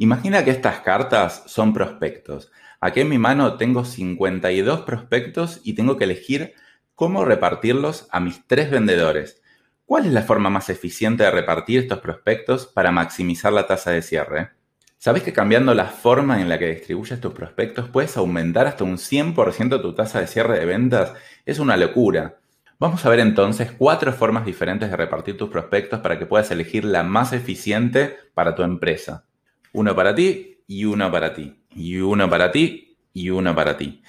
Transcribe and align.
Imagina 0.00 0.44
que 0.44 0.52
estas 0.52 0.78
cartas 0.78 1.42
son 1.46 1.74
prospectos. 1.74 2.52
Aquí 2.80 3.00
en 3.00 3.08
mi 3.08 3.18
mano 3.18 3.56
tengo 3.56 3.84
52 3.84 4.82
prospectos 4.82 5.60
y 5.64 5.72
tengo 5.72 5.96
que 5.96 6.04
elegir 6.04 6.54
cómo 6.94 7.24
repartirlos 7.24 8.06
a 8.12 8.20
mis 8.20 8.46
tres 8.46 8.70
vendedores. 8.70 9.42
¿Cuál 9.84 10.06
es 10.06 10.12
la 10.12 10.22
forma 10.22 10.50
más 10.50 10.70
eficiente 10.70 11.24
de 11.24 11.32
repartir 11.32 11.80
estos 11.80 11.98
prospectos 11.98 12.68
para 12.68 12.92
maximizar 12.92 13.52
la 13.52 13.66
tasa 13.66 13.90
de 13.90 14.02
cierre? 14.02 14.50
¿Sabes 14.98 15.24
que 15.24 15.32
cambiando 15.32 15.74
la 15.74 15.86
forma 15.86 16.40
en 16.40 16.48
la 16.48 16.60
que 16.60 16.68
distribuyes 16.68 17.20
tus 17.20 17.32
prospectos 17.32 17.88
puedes 17.88 18.16
aumentar 18.16 18.68
hasta 18.68 18.84
un 18.84 18.98
100% 18.98 19.82
tu 19.82 19.94
tasa 19.96 20.20
de 20.20 20.28
cierre 20.28 20.60
de 20.60 20.66
ventas? 20.66 21.12
Es 21.44 21.58
una 21.58 21.76
locura. 21.76 22.38
Vamos 22.78 23.04
a 23.04 23.08
ver 23.08 23.18
entonces 23.18 23.72
cuatro 23.76 24.12
formas 24.12 24.44
diferentes 24.44 24.88
de 24.90 24.96
repartir 24.96 25.36
tus 25.36 25.50
prospectos 25.50 25.98
para 25.98 26.20
que 26.20 26.26
puedas 26.26 26.52
elegir 26.52 26.84
la 26.84 27.02
más 27.02 27.32
eficiente 27.32 28.16
para 28.34 28.54
tu 28.54 28.62
empresa. 28.62 29.27
Uno 29.72 29.94
para 29.94 30.14
ti 30.14 30.62
y 30.66 30.84
uno 30.84 31.10
para 31.10 31.34
ti. 31.34 31.64
Y 31.74 31.98
uno 31.98 32.28
para 32.28 32.50
ti 32.50 32.98
y 33.12 33.30
uno 33.30 33.54
para 33.54 33.76
ti. 33.76 34.02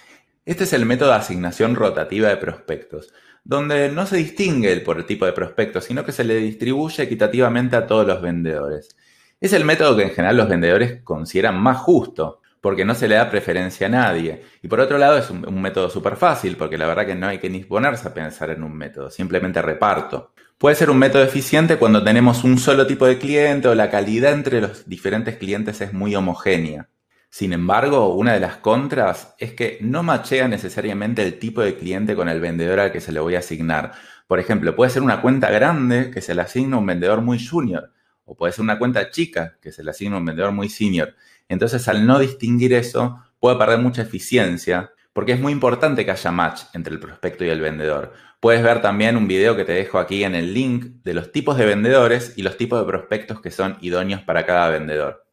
Este 0.45 0.63
es 0.63 0.73
el 0.73 0.85
método 0.85 1.09
de 1.09 1.15
asignación 1.15 1.75
rotativa 1.75 2.29
de 2.29 2.37
prospectos, 2.37 3.13
donde 3.43 3.89
no 3.89 4.05
se 4.05 4.17
distingue 4.17 4.71
el 4.71 4.83
por 4.83 4.97
el 4.97 5.05
tipo 5.05 5.25
de 5.25 5.33
prospecto, 5.33 5.81
sino 5.81 6.03
que 6.03 6.11
se 6.11 6.23
le 6.23 6.35
distribuye 6.35 7.03
equitativamente 7.03 7.75
a 7.75 7.85
todos 7.85 8.07
los 8.07 8.21
vendedores. 8.21 8.95
Es 9.39 9.53
el 9.53 9.63
método 9.63 9.95
que 9.95 10.03
en 10.03 10.09
general 10.11 10.37
los 10.37 10.49
vendedores 10.49 11.01
consideran 11.03 11.59
más 11.61 11.77
justo, 11.77 12.41
porque 12.61 12.85
no 12.85 12.95
se 12.95 13.07
le 13.07 13.15
da 13.15 13.29
preferencia 13.29 13.87
a 13.87 13.89
nadie. 13.89 14.43
Y 14.61 14.67
por 14.67 14.79
otro 14.79 14.97
lado 14.97 15.17
es 15.17 15.29
un, 15.29 15.61
método 15.61 15.89
súper 15.89 16.15
fácil, 16.15 16.57
porque 16.57 16.77
la 16.77 16.87
verdad 16.87 17.05
que 17.05 17.15
no 17.15 17.27
hay 17.27 17.39
que 17.39 17.49
ni 17.49 17.63
ponerse 17.63 18.07
a 18.07 18.13
pensar 18.13 18.49
en 18.49 18.63
un 18.63 18.75
método, 18.75 19.09
simplemente 19.09 19.61
reparto. 19.61 20.33
Puede 20.59 20.75
ser 20.75 20.89
un 20.89 20.97
método 20.97 21.23
eficiente 21.23 21.77
cuando 21.77 22.03
tenemos 22.03 22.43
un 22.43 22.57
solo 22.57 22.85
tipo 22.85 23.05
de 23.05 23.17
cliente 23.17 23.69
o 23.69 23.75
la 23.75 23.89
calidad 23.89 24.33
entre 24.33 24.59
los 24.59 24.89
diferentes 24.89 25.37
clientes 25.37 25.79
es 25.79 25.93
muy 25.93 26.13
homogénea. 26.15 26.89
Sin 27.29 27.53
embargo, 27.53 28.13
una 28.13 28.33
de 28.33 28.41
las 28.41 28.57
contras 28.57 29.35
es 29.37 29.53
que 29.53 29.77
no 29.79 30.03
machea 30.03 30.49
necesariamente 30.49 31.23
el 31.23 31.39
tipo 31.39 31.61
de 31.61 31.77
cliente 31.77 32.13
con 32.13 32.27
el 32.27 32.41
vendedor 32.41 32.81
al 32.81 32.91
que 32.91 32.99
se 32.99 33.13
le 33.13 33.21
voy 33.21 33.35
a 33.35 33.39
asignar. 33.39 33.93
Por 34.27 34.37
ejemplo, 34.41 34.75
puede 34.75 34.91
ser 34.91 35.01
una 35.01 35.21
cuenta 35.21 35.49
grande 35.49 36.11
que 36.11 36.19
se 36.19 36.35
le 36.35 36.41
asigna 36.41 36.75
un 36.75 36.85
vendedor 36.85 37.21
muy 37.21 37.39
junior, 37.41 37.93
o 38.25 38.35
puede 38.35 38.51
ser 38.51 38.63
una 38.63 38.77
cuenta 38.77 39.11
chica 39.11 39.55
que 39.61 39.71
se 39.71 39.81
le 39.81 39.91
asigna 39.91 40.17
un 40.17 40.25
vendedor 40.25 40.51
muy 40.51 40.67
senior. 40.67 41.15
Entonces, 41.47 41.87
al 41.87 42.05
no 42.05 42.19
distinguir 42.19 42.73
eso, 42.73 43.23
puede 43.39 43.57
perder 43.57 43.79
mucha 43.79 44.01
eficiencia 44.01 44.91
porque 45.19 45.33
es 45.33 45.41
muy 45.41 45.51
importante 45.51 46.05
que 46.05 46.11
haya 46.11 46.31
match 46.31 46.61
entre 46.71 46.93
el 46.93 46.99
prospecto 47.01 47.43
y 47.43 47.49
el 47.49 47.59
vendedor. 47.59 48.13
Puedes 48.39 48.63
ver 48.63 48.81
también 48.81 49.17
un 49.17 49.27
video 49.27 49.53
que 49.57 49.65
te 49.65 49.73
dejo 49.73 49.99
aquí 49.99 50.23
en 50.23 50.33
el 50.33 50.53
link 50.53 51.03
de 51.03 51.13
los 51.13 51.33
tipos 51.33 51.57
de 51.57 51.65
vendedores 51.65 52.35
y 52.37 52.41
los 52.41 52.55
tipos 52.55 52.79
de 52.79 52.85
prospectos 52.85 53.41
que 53.41 53.51
son 53.51 53.77
idóneos 53.81 54.21
para 54.21 54.45
cada 54.45 54.69
vendedor. 54.69 55.27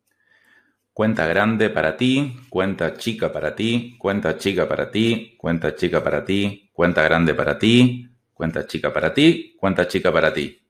Cuenta 0.93 1.29
grande 1.29 1.71
para 1.71 1.97
ti, 1.97 2.37
cuenta 2.51 2.95
chica 2.95 3.31
para 3.31 3.55
ti, 3.55 3.95
cuenta 4.01 4.37
chica 4.37 4.67
para 4.67 4.91
ti, 4.91 5.37
cuenta 5.39 5.77
chica 5.77 6.03
para 6.03 6.25
ti, 6.25 6.69
cuenta 6.73 7.05
grande 7.05 7.33
para 7.35 7.57
ti, 7.57 8.11
cuenta 8.35 8.67
chica 8.67 8.93
para 8.93 9.15
ti, 9.15 9.55
cuenta 9.57 9.87
chica 9.87 10.13
para 10.13 10.33
ti. 10.33 10.67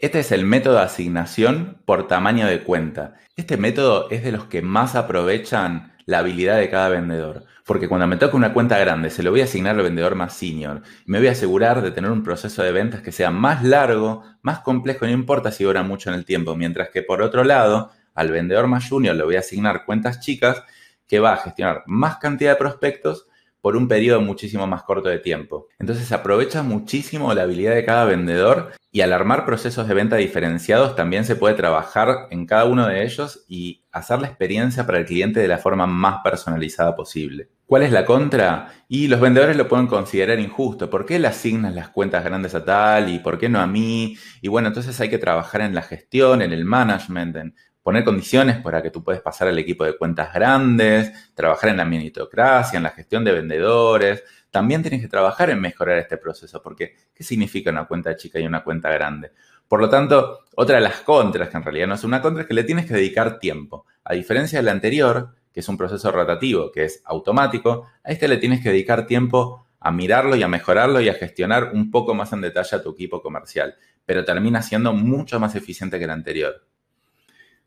Este 0.00 0.18
es 0.18 0.32
el 0.32 0.44
método 0.44 0.78
de 0.78 0.82
asignación 0.82 1.80
por 1.84 2.08
tamaño 2.08 2.48
de 2.48 2.64
cuenta. 2.64 3.14
Este 3.36 3.56
método 3.56 4.10
es 4.10 4.24
de 4.24 4.32
los 4.32 4.46
que 4.46 4.62
más 4.62 4.96
aprovechan 4.96 5.91
la 6.06 6.18
habilidad 6.18 6.58
de 6.58 6.70
cada 6.70 6.88
vendedor. 6.88 7.44
Porque 7.64 7.88
cuando 7.88 8.06
me 8.06 8.16
toca 8.16 8.36
una 8.36 8.52
cuenta 8.52 8.78
grande, 8.78 9.10
se 9.10 9.22
lo 9.22 9.30
voy 9.30 9.40
a 9.40 9.44
asignar 9.44 9.76
al 9.76 9.82
vendedor 9.82 10.14
más 10.14 10.34
senior. 10.34 10.82
Me 11.06 11.18
voy 11.18 11.28
a 11.28 11.32
asegurar 11.32 11.80
de 11.80 11.90
tener 11.90 12.10
un 12.10 12.22
proceso 12.22 12.62
de 12.62 12.72
ventas 12.72 13.02
que 13.02 13.12
sea 13.12 13.30
más 13.30 13.62
largo, 13.62 14.24
más 14.42 14.60
complejo, 14.60 15.06
no 15.06 15.12
importa 15.12 15.52
si 15.52 15.64
dura 15.64 15.82
mucho 15.82 16.10
en 16.10 16.16
el 16.16 16.24
tiempo. 16.24 16.56
Mientras 16.56 16.90
que 16.90 17.02
por 17.02 17.22
otro 17.22 17.44
lado, 17.44 17.90
al 18.14 18.30
vendedor 18.30 18.66
más 18.66 18.88
junior 18.88 19.14
le 19.14 19.24
voy 19.24 19.36
a 19.36 19.40
asignar 19.40 19.84
cuentas 19.84 20.20
chicas 20.20 20.62
que 21.06 21.20
va 21.20 21.34
a 21.34 21.36
gestionar 21.38 21.84
más 21.86 22.16
cantidad 22.16 22.52
de 22.52 22.56
prospectos 22.56 23.26
por 23.62 23.76
un 23.76 23.88
periodo 23.88 24.20
muchísimo 24.20 24.66
más 24.66 24.82
corto 24.82 25.08
de 25.08 25.20
tiempo. 25.20 25.68
Entonces 25.78 26.12
aprovecha 26.12 26.62
muchísimo 26.62 27.32
la 27.32 27.44
habilidad 27.44 27.74
de 27.74 27.84
cada 27.84 28.04
vendedor 28.04 28.72
y 28.90 29.00
al 29.00 29.14
armar 29.14 29.46
procesos 29.46 29.88
de 29.88 29.94
venta 29.94 30.16
diferenciados 30.16 30.94
también 30.96 31.24
se 31.24 31.36
puede 31.36 31.54
trabajar 31.54 32.26
en 32.30 32.44
cada 32.44 32.66
uno 32.66 32.86
de 32.86 33.04
ellos 33.04 33.44
y 33.48 33.84
hacer 33.90 34.20
la 34.20 34.26
experiencia 34.26 34.84
para 34.84 34.98
el 34.98 35.06
cliente 35.06 35.40
de 35.40 35.48
la 35.48 35.58
forma 35.58 35.86
más 35.86 36.18
personalizada 36.22 36.94
posible. 36.94 37.48
¿Cuál 37.64 37.84
es 37.84 37.92
la 37.92 38.04
contra? 38.04 38.68
Y 38.88 39.08
los 39.08 39.20
vendedores 39.20 39.56
lo 39.56 39.66
pueden 39.66 39.86
considerar 39.86 40.38
injusto. 40.38 40.90
¿Por 40.90 41.06
qué 41.06 41.18
le 41.18 41.28
asignan 41.28 41.74
las 41.74 41.88
cuentas 41.88 42.22
grandes 42.22 42.54
a 42.54 42.64
tal 42.64 43.08
y 43.08 43.20
por 43.20 43.38
qué 43.38 43.48
no 43.48 43.60
a 43.60 43.66
mí? 43.66 44.14
Y 44.42 44.48
bueno, 44.48 44.68
entonces 44.68 45.00
hay 45.00 45.08
que 45.08 45.16
trabajar 45.16 45.62
en 45.62 45.74
la 45.74 45.80
gestión, 45.80 46.42
en 46.42 46.52
el 46.52 46.66
management, 46.66 47.36
en 47.36 47.54
poner 47.82 48.04
condiciones 48.04 48.58
para 48.60 48.82
que 48.82 48.90
tú 48.90 49.02
puedas 49.02 49.22
pasar 49.22 49.48
al 49.48 49.58
equipo 49.58 49.84
de 49.84 49.96
cuentas 49.96 50.32
grandes, 50.32 51.32
trabajar 51.34 51.70
en 51.70 51.78
la 51.78 51.84
meritocracia, 51.84 52.76
en 52.76 52.84
la 52.84 52.90
gestión 52.90 53.24
de 53.24 53.32
vendedores. 53.32 54.22
También 54.50 54.82
tienes 54.82 55.00
que 55.00 55.08
trabajar 55.08 55.50
en 55.50 55.60
mejorar 55.60 55.98
este 55.98 56.16
proceso, 56.16 56.62
porque 56.62 56.94
¿qué 57.14 57.24
significa 57.24 57.70
una 57.70 57.86
cuenta 57.86 58.16
chica 58.16 58.38
y 58.38 58.46
una 58.46 58.62
cuenta 58.62 58.90
grande? 58.90 59.32
Por 59.66 59.80
lo 59.80 59.88
tanto, 59.88 60.40
otra 60.54 60.76
de 60.76 60.82
las 60.82 61.00
contras, 61.00 61.48
que 61.48 61.56
en 61.56 61.62
realidad 61.62 61.86
no 61.86 61.94
es 61.94 62.04
una 62.04 62.20
contra, 62.20 62.42
es 62.42 62.48
que 62.48 62.54
le 62.54 62.64
tienes 62.64 62.86
que 62.86 62.94
dedicar 62.94 63.38
tiempo. 63.38 63.86
A 64.04 64.14
diferencia 64.14 64.58
del 64.58 64.68
anterior, 64.68 65.34
que 65.52 65.60
es 65.60 65.68
un 65.68 65.76
proceso 65.76 66.10
rotativo, 66.10 66.70
que 66.70 66.84
es 66.84 67.02
automático, 67.04 67.86
a 68.04 68.12
este 68.12 68.28
le 68.28 68.36
tienes 68.36 68.62
que 68.62 68.68
dedicar 68.68 69.06
tiempo 69.06 69.66
a 69.80 69.90
mirarlo 69.90 70.36
y 70.36 70.42
a 70.42 70.48
mejorarlo 70.48 71.00
y 71.00 71.08
a 71.08 71.14
gestionar 71.14 71.72
un 71.72 71.90
poco 71.90 72.14
más 72.14 72.32
en 72.32 72.40
detalle 72.40 72.76
a 72.76 72.82
tu 72.82 72.90
equipo 72.90 73.20
comercial, 73.20 73.74
pero 74.04 74.24
termina 74.24 74.62
siendo 74.62 74.92
mucho 74.92 75.40
más 75.40 75.54
eficiente 75.56 75.98
que 75.98 76.04
el 76.04 76.10
anterior. 76.10 76.66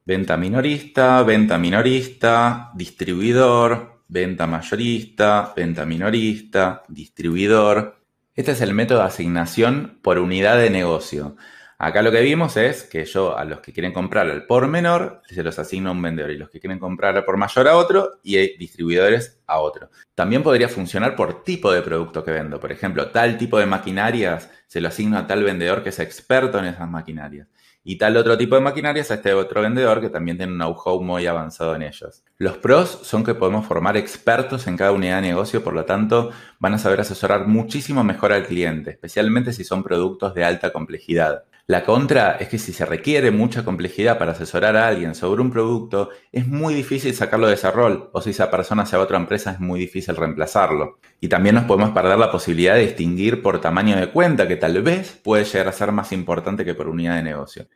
Venta 0.07 0.38
minorista, 0.38 1.23
venta 1.23 1.57
minorista, 1.57 2.69
distribuidor, 2.75 4.03
venta 4.07 4.45
mayorista, 4.45 5.51
venta 5.55 5.83
minorista, 5.83 6.83
distribuidor. 6.88 8.03
Este 8.35 8.51
es 8.51 8.61
el 8.61 8.75
método 8.75 8.99
de 8.99 9.05
asignación 9.05 9.97
por 10.03 10.19
unidad 10.19 10.59
de 10.59 10.69
negocio. 10.69 11.38
Acá 11.79 12.03
lo 12.03 12.11
que 12.11 12.21
vimos 12.21 12.55
es 12.55 12.83
que 12.83 13.03
yo 13.05 13.35
a 13.35 13.45
los 13.45 13.61
que 13.61 13.73
quieren 13.73 13.93
comprar 13.93 14.29
al 14.29 14.45
por 14.45 14.67
menor 14.67 15.23
se 15.25 15.41
los 15.41 15.57
asigno 15.57 15.89
a 15.89 15.93
un 15.93 16.03
vendedor 16.03 16.29
y 16.29 16.37
los 16.37 16.51
que 16.51 16.59
quieren 16.59 16.77
comprar 16.77 17.17
al 17.17 17.25
por 17.25 17.37
mayor 17.37 17.67
a 17.67 17.75
otro 17.75 18.19
y 18.22 18.35
distribuidores 18.59 19.41
a 19.47 19.59
otro. 19.59 19.89
También 20.13 20.43
podría 20.43 20.69
funcionar 20.69 21.16
por 21.16 21.43
tipo 21.43 21.72
de 21.72 21.81
producto 21.81 22.23
que 22.23 22.29
vendo. 22.29 22.59
Por 22.59 22.72
ejemplo, 22.72 23.09
tal 23.09 23.39
tipo 23.39 23.57
de 23.57 23.66
maquinarias 23.66 24.51
se 24.67 24.81
lo 24.81 24.89
asigno 24.89 25.17
a 25.17 25.25
tal 25.25 25.43
vendedor 25.43 25.81
que 25.81 25.89
es 25.89 25.97
experto 25.97 26.59
en 26.59 26.66
esas 26.66 26.87
maquinarias 26.87 27.47
y 27.88 28.00
tal 28.00 28.18
otro 28.18 28.35
tipo 28.35 28.56
de 28.56 28.62
maquinarias 28.62 29.12
a 29.12 29.13
este 29.13 29.35
otro 29.35 29.62
vendedor 29.62 30.01
que 30.01 30.09
también 30.09 30.38
tiene 30.38 30.51
un 30.51 30.57
know-how 30.57 31.00
muy 31.01 31.28
avanzado 31.28 31.75
en 31.75 31.84
ellos. 31.84 32.23
Los 32.40 32.57
pros 32.57 33.00
son 33.03 33.23
que 33.23 33.35
podemos 33.35 33.68
formar 33.68 33.96
expertos 33.96 34.66
en 34.66 34.75
cada 34.75 34.91
unidad 34.91 35.22
de 35.22 35.28
negocio, 35.29 35.63
por 35.63 35.75
lo 35.75 35.85
tanto 35.85 36.31
van 36.59 36.73
a 36.73 36.79
saber 36.79 37.00
asesorar 37.00 37.47
muchísimo 37.47 38.03
mejor 38.03 38.34
al 38.34 38.47
cliente, 38.47 38.90
especialmente 38.90 39.53
si 39.53 39.63
son 39.63 39.84
productos 39.84 40.34
de 40.34 40.44
alta 40.44 40.73
complejidad. 40.73 41.44
La 41.67 41.83
contra 41.83 42.33
es 42.33 42.47
que 42.47 42.59
si 42.59 42.73
se 42.73 42.85
requiere 42.85 43.31
mucha 43.31 43.65
complejidad 43.65 44.19
para 44.19 44.33
asesorar 44.33 44.77
a 44.77 44.87
alguien 44.87 45.15
sobre 45.15 45.41
un 45.41 45.49
producto, 45.49 46.11
es 46.31 46.45
muy 46.45 46.75
difícil 46.75 47.15
sacarlo 47.15 47.47
de 47.47 47.55
ese 47.55 47.71
rol, 47.71 48.11
o 48.13 48.21
si 48.21 48.29
esa 48.29 48.51
persona 48.51 48.85
se 48.85 48.95
va 48.95 49.01
a 49.01 49.05
otra 49.05 49.17
empresa 49.17 49.49
es 49.49 49.59
muy 49.59 49.79
difícil 49.79 50.15
reemplazarlo. 50.15 50.99
Y 51.19 51.27
también 51.27 51.55
nos 51.55 51.63
podemos 51.65 51.89
perder 51.89 52.19
la 52.19 52.31
posibilidad 52.31 52.75
de 52.75 52.81
distinguir 52.81 53.41
por 53.41 53.61
tamaño 53.61 53.97
de 53.97 54.11
cuenta, 54.11 54.47
que 54.47 54.57
tal 54.57 54.79
vez 54.83 55.19
puede 55.23 55.43
llegar 55.43 55.69
a 55.69 55.71
ser 55.71 55.91
más 55.91 56.11
importante 56.11 56.63
que 56.65 56.75
por 56.75 56.87
unidad 56.87 57.15
de 57.15 57.23
negocio. 57.23 57.67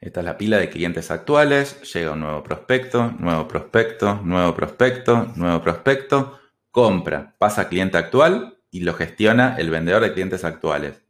Esta 0.00 0.20
es 0.20 0.26
la 0.26 0.36
pila 0.36 0.58
de 0.58 0.68
clientes 0.68 1.12
actuales, 1.12 1.80
llega 1.92 2.12
un 2.12 2.20
nuevo 2.20 2.42
prospecto, 2.42 3.12
nuevo 3.16 3.46
prospecto, 3.46 4.20
nuevo 4.24 4.56
prospecto, 4.56 5.28
nuevo 5.36 5.62
prospecto, 5.62 6.40
compra, 6.72 7.36
pasa 7.38 7.62
a 7.62 7.68
cliente 7.68 7.96
actual 7.96 8.58
y 8.72 8.80
lo 8.80 8.94
gestiona 8.94 9.54
el 9.56 9.70
vendedor 9.70 10.02
de 10.02 10.12
clientes 10.14 10.42
actuales. 10.42 11.09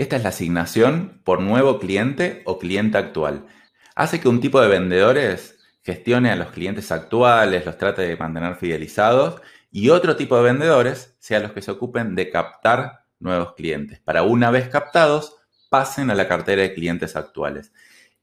Esta 0.00 0.16
es 0.16 0.22
la 0.22 0.30
asignación 0.30 1.20
por 1.24 1.42
nuevo 1.42 1.78
cliente 1.78 2.40
o 2.46 2.58
cliente 2.58 2.96
actual. 2.96 3.44
Hace 3.94 4.18
que 4.18 4.30
un 4.30 4.40
tipo 4.40 4.58
de 4.58 4.68
vendedores 4.68 5.58
gestione 5.82 6.30
a 6.30 6.36
los 6.36 6.52
clientes 6.52 6.90
actuales, 6.90 7.66
los 7.66 7.76
trate 7.76 8.00
de 8.00 8.16
mantener 8.16 8.56
fidelizados 8.56 9.42
y 9.70 9.90
otro 9.90 10.16
tipo 10.16 10.38
de 10.38 10.44
vendedores 10.44 11.16
sean 11.18 11.42
los 11.42 11.52
que 11.52 11.60
se 11.60 11.70
ocupen 11.70 12.14
de 12.14 12.30
captar 12.30 13.04
nuevos 13.18 13.52
clientes. 13.52 14.00
Para 14.00 14.22
una 14.22 14.50
vez 14.50 14.70
captados, 14.70 15.36
pasen 15.68 16.10
a 16.10 16.14
la 16.14 16.26
cartera 16.26 16.62
de 16.62 16.72
clientes 16.72 17.14
actuales. 17.14 17.74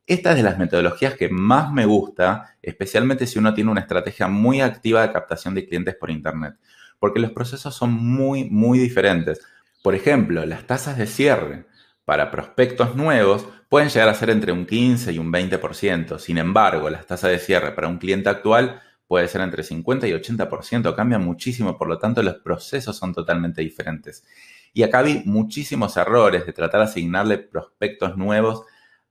Esta 0.07 0.31
es 0.31 0.37
de 0.37 0.41
las 0.41 0.57
metodologías 0.57 1.13
que 1.13 1.29
más 1.29 1.71
me 1.71 1.85
gusta, 1.85 2.55
especialmente 2.63 3.27
si 3.27 3.37
uno 3.37 3.53
tiene 3.53 3.69
una 3.69 3.81
estrategia 3.81 4.27
muy 4.27 4.61
activa 4.61 5.03
de 5.03 5.13
captación 5.13 5.53
de 5.53 5.67
clientes 5.67 5.93
por 5.93 6.09
Internet, 6.09 6.55
porque 6.97 7.19
los 7.19 7.33
procesos 7.33 7.75
son 7.75 7.93
muy, 7.93 8.49
muy 8.49 8.79
diferentes. 8.79 9.41
Por 9.83 9.95
ejemplo, 9.95 10.45
las 10.45 10.67
tasas 10.67 10.97
de 10.97 11.07
cierre 11.07 11.65
para 12.07 12.31
prospectos 12.31 12.95
nuevos 12.95 13.45
pueden 13.67 13.89
llegar 13.89 14.07
a 14.07 14.13
ser 14.13 14.29
entre 14.29 14.53
un 14.53 14.65
15 14.65 15.11
y 15.11 15.19
un 15.19 15.29
20%. 15.29 16.19
Sin 16.19 16.37
embargo, 16.37 16.89
las 16.89 17.05
tasas 17.05 17.31
de 17.31 17.37
cierre 17.37 17.73
para 17.73 17.89
un 17.89 17.97
cliente 17.97 18.29
actual 18.29 18.81
puede 19.07 19.27
ser 19.27 19.41
entre 19.41 19.61
50 19.61 20.07
y 20.07 20.11
80%. 20.13 20.95
Cambian 20.95 21.25
muchísimo, 21.25 21.77
por 21.77 21.89
lo 21.89 21.99
tanto 21.99 22.23
los 22.23 22.35
procesos 22.35 22.95
son 22.95 23.13
totalmente 23.13 23.61
diferentes. 23.61 24.25
Y 24.73 24.83
acá 24.83 25.01
vi 25.01 25.21
muchísimos 25.25 25.97
errores 25.97 26.45
de 26.45 26.53
tratar 26.53 26.79
de 26.79 26.85
asignarle 26.85 27.39
prospectos 27.39 28.15
nuevos 28.15 28.63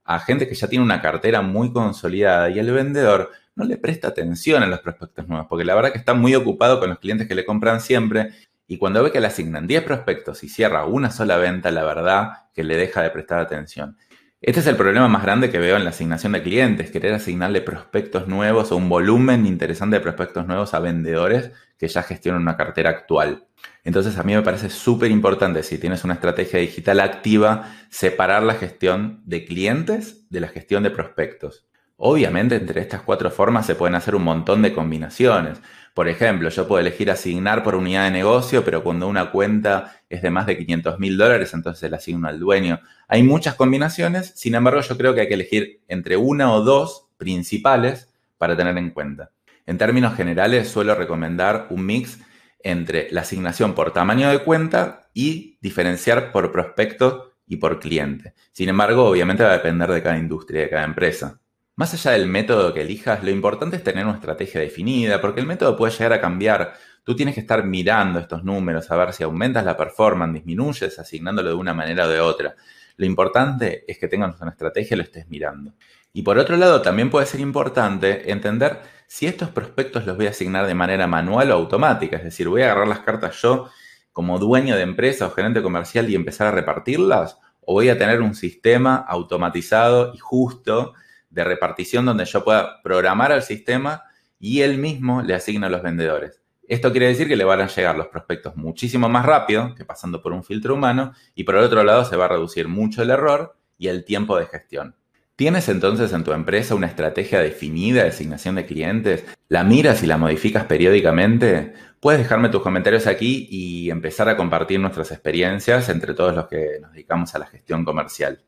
a 0.02 0.18
gente 0.18 0.48
que 0.48 0.54
ya 0.54 0.66
tiene 0.66 0.82
una 0.82 1.02
cartera 1.02 1.42
muy 1.42 1.74
consolidada 1.74 2.48
y 2.48 2.58
el 2.58 2.72
vendedor 2.72 3.30
no 3.56 3.66
le 3.66 3.76
presta 3.76 4.08
atención 4.08 4.62
a 4.62 4.66
los 4.66 4.80
prospectos 4.80 5.28
nuevos, 5.28 5.48
porque 5.50 5.66
la 5.66 5.74
verdad 5.74 5.92
que 5.92 5.98
está 5.98 6.14
muy 6.14 6.34
ocupado 6.34 6.80
con 6.80 6.88
los 6.88 6.98
clientes 6.98 7.28
que 7.28 7.34
le 7.34 7.44
compran 7.44 7.82
siempre 7.82 8.30
y 8.66 8.78
cuando 8.78 9.02
ve 9.02 9.12
que 9.12 9.20
le 9.20 9.28
asignan 9.28 9.66
10 9.66 9.84
prospectos 9.84 10.42
y 10.44 10.48
cierra 10.48 10.86
una 10.86 11.10
sola 11.10 11.36
venta, 11.36 11.70
la 11.70 11.84
verdad 11.84 12.48
que 12.52 12.64
le 12.64 12.76
deja 12.76 13.02
de 13.02 13.10
prestar 13.10 13.38
atención. 13.38 13.96
Este 14.40 14.60
es 14.60 14.66
el 14.66 14.76
problema 14.76 15.08
más 15.08 15.22
grande 15.22 15.50
que 15.50 15.58
veo 15.58 15.76
en 15.76 15.84
la 15.84 15.90
asignación 15.90 16.32
de 16.32 16.42
clientes, 16.42 16.90
querer 16.90 17.14
asignarle 17.14 17.62
prospectos 17.62 18.28
nuevos 18.28 18.70
o 18.70 18.76
un 18.76 18.88
volumen 18.88 19.46
interesante 19.46 19.96
de 19.96 20.02
prospectos 20.02 20.46
nuevos 20.46 20.74
a 20.74 20.78
vendedores 20.78 21.52
que 21.78 21.88
ya 21.88 22.02
gestionan 22.02 22.42
una 22.42 22.56
cartera 22.56 22.90
actual. 22.90 23.46
Entonces 23.82 24.18
a 24.18 24.22
mí 24.22 24.34
me 24.34 24.42
parece 24.42 24.68
súper 24.68 25.10
importante, 25.10 25.62
si 25.62 25.78
tienes 25.78 26.04
una 26.04 26.14
estrategia 26.14 26.58
digital 26.60 27.00
activa, 27.00 27.72
separar 27.88 28.42
la 28.42 28.54
gestión 28.54 29.22
de 29.24 29.44
clientes 29.44 30.28
de 30.28 30.40
la 30.40 30.48
gestión 30.48 30.82
de 30.82 30.90
prospectos. 30.90 31.66
Obviamente 31.98 32.56
entre 32.56 32.82
estas 32.82 33.00
cuatro 33.00 33.30
formas 33.30 33.64
se 33.64 33.74
pueden 33.74 33.94
hacer 33.94 34.14
un 34.14 34.22
montón 34.22 34.60
de 34.60 34.74
combinaciones. 34.74 35.60
Por 35.94 36.08
ejemplo, 36.08 36.50
yo 36.50 36.68
puedo 36.68 36.78
elegir 36.78 37.10
asignar 37.10 37.62
por 37.62 37.74
unidad 37.74 38.04
de 38.04 38.10
negocio, 38.10 38.62
pero 38.64 38.82
cuando 38.82 39.08
una 39.08 39.30
cuenta 39.30 40.02
es 40.10 40.20
de 40.20 40.30
más 40.30 40.44
de 40.46 40.58
500 40.58 40.98
mil 40.98 41.16
dólares, 41.16 41.54
entonces 41.54 41.90
la 41.90 41.96
asigno 41.96 42.28
al 42.28 42.38
dueño. 42.38 42.80
Hay 43.08 43.22
muchas 43.22 43.54
combinaciones, 43.54 44.32
sin 44.36 44.54
embargo 44.54 44.82
yo 44.82 44.98
creo 44.98 45.14
que 45.14 45.22
hay 45.22 45.28
que 45.28 45.34
elegir 45.34 45.80
entre 45.88 46.18
una 46.18 46.52
o 46.52 46.62
dos 46.62 47.06
principales 47.16 48.12
para 48.36 48.54
tener 48.58 48.76
en 48.76 48.90
cuenta. 48.90 49.30
En 49.64 49.78
términos 49.78 50.14
generales 50.14 50.68
suelo 50.68 50.94
recomendar 50.94 51.66
un 51.70 51.86
mix 51.86 52.18
entre 52.62 53.08
la 53.10 53.22
asignación 53.22 53.74
por 53.74 53.92
tamaño 53.92 54.28
de 54.28 54.40
cuenta 54.40 55.08
y 55.14 55.56
diferenciar 55.62 56.30
por 56.30 56.52
prospecto 56.52 57.36
y 57.46 57.56
por 57.56 57.80
cliente. 57.80 58.34
Sin 58.52 58.68
embargo, 58.68 59.06
obviamente 59.06 59.44
va 59.44 59.50
a 59.50 59.54
depender 59.54 59.90
de 59.90 60.02
cada 60.02 60.18
industria 60.18 60.60
y 60.60 60.64
de 60.64 60.70
cada 60.70 60.84
empresa. 60.84 61.40
Más 61.78 61.92
allá 61.92 62.12
del 62.12 62.26
método 62.26 62.72
que 62.72 62.80
elijas, 62.80 63.22
lo 63.22 63.30
importante 63.30 63.76
es 63.76 63.84
tener 63.84 64.06
una 64.06 64.14
estrategia 64.14 64.62
definida, 64.62 65.20
porque 65.20 65.40
el 65.40 65.46
método 65.46 65.76
puede 65.76 65.92
llegar 65.92 66.14
a 66.14 66.20
cambiar. 66.22 66.72
Tú 67.04 67.14
tienes 67.14 67.34
que 67.34 67.42
estar 67.42 67.66
mirando 67.66 68.18
estos 68.18 68.44
números, 68.44 68.90
a 68.90 68.96
ver 68.96 69.12
si 69.12 69.24
aumentas 69.24 69.62
la 69.62 69.76
performance, 69.76 70.32
disminuyes, 70.32 70.98
asignándolo 70.98 71.50
de 71.50 71.54
una 71.54 71.74
manera 71.74 72.06
o 72.06 72.08
de 72.08 72.18
otra. 72.18 72.56
Lo 72.96 73.04
importante 73.04 73.84
es 73.86 73.98
que 73.98 74.08
tengas 74.08 74.40
una 74.40 74.52
estrategia 74.52 74.94
y 74.94 74.96
lo 74.96 75.02
estés 75.02 75.28
mirando. 75.28 75.74
Y 76.14 76.22
por 76.22 76.38
otro 76.38 76.56
lado, 76.56 76.80
también 76.80 77.10
puede 77.10 77.26
ser 77.26 77.40
importante 77.40 78.32
entender 78.32 78.80
si 79.06 79.26
estos 79.26 79.50
prospectos 79.50 80.06
los 80.06 80.16
voy 80.16 80.28
a 80.28 80.30
asignar 80.30 80.66
de 80.66 80.74
manera 80.74 81.06
manual 81.06 81.50
o 81.50 81.56
automática. 81.56 82.16
Es 82.16 82.24
decir, 82.24 82.48
voy 82.48 82.62
a 82.62 82.72
agarrar 82.72 82.88
las 82.88 83.00
cartas 83.00 83.36
yo 83.42 83.68
como 84.12 84.38
dueño 84.38 84.76
de 84.76 84.82
empresa 84.82 85.26
o 85.26 85.30
gerente 85.30 85.60
comercial 85.60 86.08
y 86.08 86.14
empezar 86.14 86.46
a 86.46 86.52
repartirlas, 86.52 87.38
o 87.60 87.74
voy 87.74 87.90
a 87.90 87.98
tener 87.98 88.22
un 88.22 88.34
sistema 88.34 88.96
automatizado 88.96 90.14
y 90.14 90.18
justo 90.18 90.94
de 91.36 91.44
repartición 91.44 92.06
donde 92.06 92.24
yo 92.24 92.42
pueda 92.42 92.82
programar 92.82 93.30
al 93.30 93.42
sistema 93.42 94.02
y 94.40 94.62
él 94.62 94.78
mismo 94.78 95.22
le 95.22 95.34
asigna 95.34 95.66
a 95.66 95.70
los 95.70 95.82
vendedores. 95.82 96.40
Esto 96.66 96.90
quiere 96.90 97.08
decir 97.08 97.28
que 97.28 97.36
le 97.36 97.44
van 97.44 97.60
a 97.60 97.68
llegar 97.68 97.96
los 97.96 98.08
prospectos 98.08 98.56
muchísimo 98.56 99.08
más 99.08 99.24
rápido 99.24 99.74
que 99.74 99.84
pasando 99.84 100.20
por 100.20 100.32
un 100.32 100.42
filtro 100.42 100.74
humano 100.74 101.12
y 101.34 101.44
por 101.44 101.56
el 101.56 101.64
otro 101.64 101.84
lado 101.84 102.04
se 102.06 102.16
va 102.16 102.24
a 102.24 102.28
reducir 102.28 102.66
mucho 102.68 103.02
el 103.02 103.10
error 103.10 103.54
y 103.78 103.88
el 103.88 104.04
tiempo 104.04 104.36
de 104.38 104.46
gestión. 104.46 104.96
¿Tienes 105.36 105.68
entonces 105.68 106.14
en 106.14 106.24
tu 106.24 106.32
empresa 106.32 106.74
una 106.74 106.86
estrategia 106.86 107.40
definida 107.40 108.02
de 108.02 108.08
asignación 108.08 108.54
de 108.54 108.64
clientes? 108.64 109.24
¿La 109.48 109.62
miras 109.62 110.02
y 110.02 110.06
la 110.06 110.16
modificas 110.16 110.64
periódicamente? 110.64 111.74
Puedes 112.00 112.22
dejarme 112.22 112.48
tus 112.48 112.62
comentarios 112.62 113.06
aquí 113.06 113.46
y 113.50 113.90
empezar 113.90 114.30
a 114.30 114.38
compartir 114.38 114.80
nuestras 114.80 115.12
experiencias 115.12 115.90
entre 115.90 116.14
todos 116.14 116.34
los 116.34 116.48
que 116.48 116.78
nos 116.80 116.92
dedicamos 116.92 117.34
a 117.34 117.38
la 117.40 117.46
gestión 117.46 117.84
comercial. 117.84 118.42